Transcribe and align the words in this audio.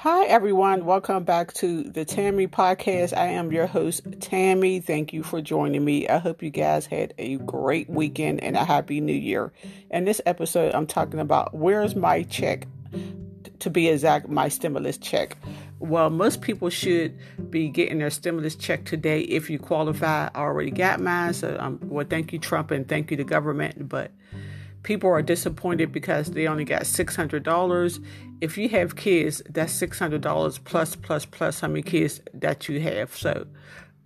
Hi, 0.00 0.26
everyone. 0.26 0.84
Welcome 0.84 1.24
back 1.24 1.54
to 1.54 1.82
the 1.82 2.04
Tammy 2.04 2.46
Podcast. 2.46 3.16
I 3.16 3.28
am 3.28 3.50
your 3.50 3.66
host, 3.66 4.02
Tammy. 4.20 4.78
Thank 4.78 5.14
you 5.14 5.22
for 5.22 5.40
joining 5.40 5.82
me. 5.86 6.06
I 6.06 6.18
hope 6.18 6.42
you 6.42 6.50
guys 6.50 6.84
had 6.84 7.14
a 7.16 7.36
great 7.38 7.88
weekend 7.88 8.42
and 8.42 8.56
a 8.56 8.64
happy 8.64 9.00
new 9.00 9.14
year. 9.14 9.54
In 9.90 10.04
this 10.04 10.20
episode, 10.26 10.74
I'm 10.74 10.86
talking 10.86 11.18
about 11.18 11.54
where's 11.54 11.96
my 11.96 12.24
check, 12.24 12.68
to 13.60 13.70
be 13.70 13.88
exact, 13.88 14.28
my 14.28 14.48
stimulus 14.48 14.98
check. 14.98 15.38
Well, 15.78 16.10
most 16.10 16.42
people 16.42 16.68
should 16.68 17.18
be 17.48 17.70
getting 17.70 17.98
their 17.98 18.10
stimulus 18.10 18.54
check 18.54 18.84
today 18.84 19.20
if 19.22 19.48
you 19.48 19.58
qualify. 19.58 20.28
I 20.34 20.40
already 20.40 20.72
got 20.72 21.00
mine. 21.00 21.32
So, 21.32 21.56
um, 21.58 21.80
well, 21.82 22.06
thank 22.08 22.34
you, 22.34 22.38
Trump, 22.38 22.70
and 22.70 22.86
thank 22.86 23.10
you, 23.10 23.16
the 23.16 23.24
government. 23.24 23.88
But 23.88 24.12
people 24.82 25.10
are 25.10 25.22
disappointed 25.22 25.92
because 25.92 26.32
they 26.32 26.46
only 26.46 26.64
got 26.64 26.82
$600 26.82 28.04
if 28.40 28.58
you 28.58 28.68
have 28.68 28.96
kids 28.96 29.42
that's 29.48 29.72
$600 29.80 30.64
plus 30.64 30.96
plus 30.96 31.24
plus 31.24 31.60
how 31.60 31.68
many 31.68 31.82
kids 31.82 32.20
that 32.34 32.68
you 32.68 32.80
have. 32.80 33.16
So 33.16 33.46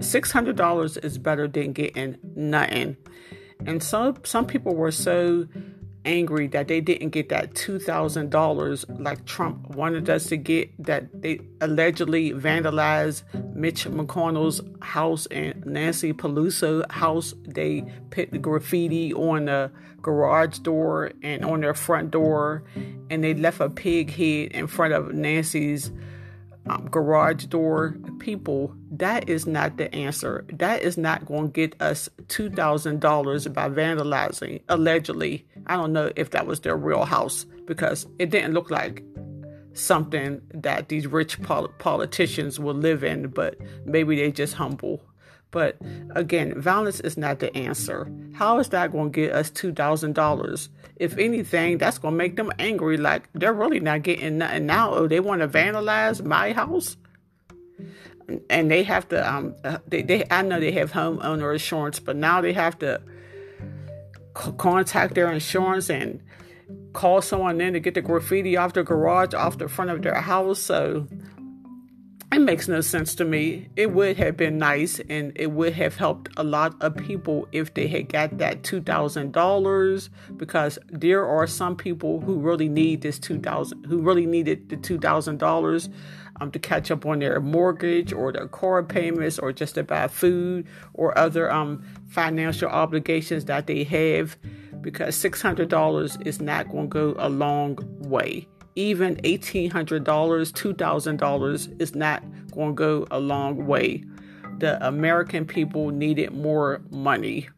$600 0.00 1.04
is 1.04 1.18
better 1.18 1.48
than 1.48 1.72
getting 1.72 2.18
nothing. 2.34 2.96
And 3.66 3.82
some 3.82 4.16
some 4.24 4.46
people 4.46 4.74
were 4.74 4.92
so 4.92 5.46
angry 6.04 6.46
that 6.48 6.68
they 6.68 6.80
didn't 6.80 7.10
get 7.10 7.28
that 7.28 7.54
$2,000 7.54 9.00
like 9.00 9.24
Trump 9.26 9.68
wanted 9.70 10.08
us 10.08 10.26
to 10.26 10.36
get 10.36 10.70
that 10.82 11.22
they 11.22 11.40
allegedly 11.60 12.32
vandalized 12.32 13.22
Mitch 13.54 13.84
McConnell's 13.84 14.60
house 14.80 15.26
and 15.26 15.64
Nancy 15.66 16.12
Pelosi 16.12 16.90
house. 16.90 17.34
They 17.46 17.84
put 18.10 18.40
graffiti 18.40 19.12
on 19.12 19.46
the 19.46 19.70
garage 20.00 20.58
door 20.58 21.12
and 21.22 21.44
on 21.44 21.60
their 21.60 21.74
front 21.74 22.10
door 22.10 22.62
and 23.10 23.22
they 23.22 23.34
left 23.34 23.60
a 23.60 23.68
pig 23.68 24.10
head 24.10 24.52
in 24.52 24.66
front 24.66 24.94
of 24.94 25.12
Nancy's 25.12 25.90
um, 26.70 26.88
garage 26.88 27.46
door 27.46 27.96
people, 28.18 28.74
that 28.92 29.28
is 29.28 29.46
not 29.46 29.76
the 29.76 29.92
answer. 29.94 30.44
That 30.52 30.82
is 30.82 30.96
not 30.96 31.26
going 31.26 31.46
to 31.46 31.52
get 31.52 31.80
us 31.80 32.08
$2,000 32.26 33.52
by 33.52 33.68
vandalizing, 33.68 34.62
allegedly. 34.68 35.46
I 35.66 35.76
don't 35.76 35.92
know 35.92 36.10
if 36.16 36.30
that 36.30 36.46
was 36.46 36.60
their 36.60 36.76
real 36.76 37.04
house 37.04 37.44
because 37.66 38.06
it 38.18 38.30
didn't 38.30 38.54
look 38.54 38.70
like 38.70 39.02
something 39.72 40.40
that 40.54 40.88
these 40.88 41.06
rich 41.06 41.40
pol- 41.42 41.68
politicians 41.78 42.58
will 42.60 42.74
live 42.74 43.02
in, 43.04 43.28
but 43.28 43.56
maybe 43.84 44.16
they 44.16 44.30
just 44.30 44.54
humble. 44.54 45.02
But 45.50 45.76
again, 46.14 46.60
violence 46.60 47.00
is 47.00 47.16
not 47.16 47.40
the 47.40 47.54
answer. 47.56 48.10
How 48.34 48.58
is 48.58 48.68
that 48.68 48.92
going 48.92 49.12
to 49.12 49.20
get 49.20 49.32
us 49.32 49.50
$2,000? 49.50 50.68
If 50.96 51.18
anything, 51.18 51.78
that's 51.78 51.98
going 51.98 52.12
to 52.12 52.18
make 52.18 52.36
them 52.36 52.52
angry. 52.58 52.96
Like 52.96 53.28
they're 53.32 53.52
really 53.52 53.80
not 53.80 54.02
getting 54.02 54.38
nothing 54.38 54.66
now. 54.66 54.94
Oh, 54.94 55.08
they 55.08 55.20
want 55.20 55.40
to 55.40 55.48
vandalize 55.48 56.24
my 56.24 56.52
house? 56.52 56.96
And 58.48 58.70
they 58.70 58.84
have 58.84 59.08
to, 59.08 59.28
um, 59.28 59.56
uh, 59.64 59.78
they, 59.88 60.02
they, 60.02 60.24
I 60.30 60.42
know 60.42 60.60
they 60.60 60.72
have 60.72 60.92
homeowner 60.92 61.52
insurance, 61.52 61.98
but 61.98 62.14
now 62.14 62.40
they 62.40 62.52
have 62.52 62.78
to 62.78 63.00
c- 64.38 64.52
contact 64.56 65.14
their 65.14 65.32
insurance 65.32 65.90
and 65.90 66.22
call 66.92 67.22
someone 67.22 67.60
in 67.60 67.72
to 67.72 67.80
get 67.80 67.94
the 67.94 68.02
graffiti 68.02 68.56
off 68.56 68.74
the 68.74 68.84
garage, 68.84 69.34
off 69.34 69.58
the 69.58 69.68
front 69.68 69.90
of 69.90 70.02
their 70.02 70.14
house. 70.14 70.60
So 70.60 71.08
it 72.40 72.44
makes 72.44 72.68
no 72.68 72.80
sense 72.80 73.14
to 73.16 73.24
me. 73.24 73.68
It 73.76 73.92
would 73.92 74.16
have 74.16 74.36
been 74.36 74.56
nice 74.56 74.98
and 75.10 75.32
it 75.36 75.48
would 75.48 75.74
have 75.74 75.96
helped 75.96 76.30
a 76.38 76.42
lot 76.42 76.74
of 76.80 76.96
people 76.96 77.46
if 77.52 77.74
they 77.74 77.86
had 77.86 78.08
got 78.08 78.38
that 78.38 78.62
$2,000 78.62 80.08
because 80.36 80.78
there 80.88 81.26
are 81.26 81.46
some 81.46 81.76
people 81.76 82.20
who 82.20 82.38
really 82.38 82.68
need 82.68 83.02
this 83.02 83.18
2000 83.18 83.84
who 83.84 84.00
really 84.00 84.24
needed 84.24 84.70
the 84.70 84.76
$2,000 84.76 85.92
um, 86.40 86.50
to 86.50 86.58
catch 86.58 86.90
up 86.90 87.04
on 87.04 87.18
their 87.18 87.40
mortgage 87.40 88.12
or 88.12 88.32
their 88.32 88.48
car 88.48 88.82
payments 88.82 89.38
or 89.38 89.52
just 89.52 89.74
to 89.74 89.82
buy 89.82 90.08
food 90.08 90.66
or 90.94 91.16
other 91.18 91.52
um, 91.52 91.84
financial 92.08 92.70
obligations 92.70 93.44
that 93.44 93.66
they 93.66 93.84
have 93.84 94.38
because 94.80 95.14
$600 95.16 96.26
is 96.26 96.40
not 96.40 96.70
going 96.70 96.88
to 96.88 97.12
go 97.12 97.14
a 97.18 97.28
long 97.28 97.76
way 98.08 98.48
even 98.80 99.16
$1,800, 99.16 100.04
$2,000 100.04 101.80
is 101.80 101.94
not 101.94 102.22
going 102.52 102.70
to 102.70 102.74
go 102.74 103.06
a 103.10 103.20
long 103.20 103.66
way. 103.66 104.02
The 104.58 104.84
American 104.86 105.44
people 105.44 105.90
needed 105.90 106.32
more 106.32 106.80
money. 106.90 107.48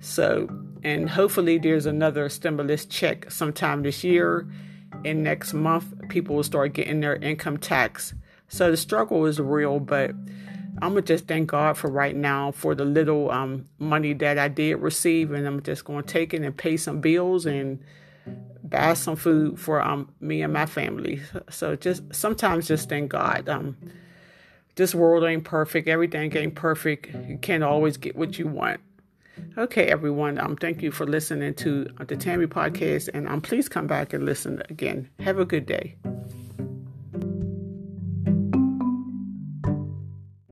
So, 0.00 0.48
and 0.82 1.10
hopefully 1.10 1.58
there's 1.58 1.84
another 1.84 2.30
stimulus 2.30 2.86
check 2.86 3.30
sometime 3.30 3.82
this 3.82 4.02
year. 4.02 4.48
And 5.04 5.22
next 5.22 5.52
month, 5.52 6.08
people 6.08 6.36
will 6.36 6.42
start 6.42 6.72
getting 6.72 7.00
their 7.00 7.16
income 7.16 7.58
tax. 7.58 8.14
So 8.48 8.70
the 8.70 8.76
struggle 8.76 9.26
is 9.26 9.38
real, 9.38 9.78
but 9.78 10.10
I'm 10.82 10.94
gonna 10.94 11.02
just 11.02 11.28
thank 11.28 11.50
God 11.50 11.76
for 11.76 11.90
right 11.90 12.16
now 12.16 12.52
for 12.52 12.74
the 12.74 12.84
little 12.84 13.30
um, 13.30 13.66
money 13.78 14.14
that 14.14 14.38
I 14.38 14.48
did 14.48 14.76
receive, 14.76 15.32
and 15.32 15.46
I'm 15.46 15.62
just 15.62 15.84
gonna 15.84 16.02
take 16.02 16.32
it 16.32 16.42
and 16.42 16.56
pay 16.56 16.76
some 16.76 17.00
bills 17.00 17.44
and 17.46 17.80
buy 18.64 18.94
some 18.94 19.16
food 19.16 19.58
for 19.58 19.82
um 19.82 20.12
me 20.20 20.42
and 20.42 20.52
my 20.52 20.66
family. 20.66 21.20
So 21.50 21.76
just 21.76 22.02
sometimes 22.14 22.68
just 22.68 22.88
thank 22.88 23.10
God. 23.10 23.48
Um, 23.48 23.76
this 24.76 24.94
world 24.94 25.24
ain't 25.24 25.44
perfect. 25.44 25.88
Everything 25.88 26.34
ain't 26.36 26.54
perfect. 26.54 27.14
You 27.28 27.38
can't 27.38 27.62
always 27.62 27.96
get 27.96 28.16
what 28.16 28.38
you 28.38 28.46
want. 28.46 28.80
Okay, 29.58 29.86
everyone. 29.86 30.38
Um, 30.38 30.56
thank 30.56 30.82
you 30.82 30.90
for 30.90 31.06
listening 31.06 31.54
to 31.54 31.86
the 32.06 32.16
Tammy 32.16 32.46
podcast, 32.46 33.08
and 33.12 33.28
um, 33.28 33.40
please 33.40 33.68
come 33.68 33.86
back 33.86 34.12
and 34.12 34.24
listen 34.24 34.62
again. 34.68 35.08
Have 35.20 35.38
a 35.38 35.44
good 35.44 35.66
day. 35.66 35.96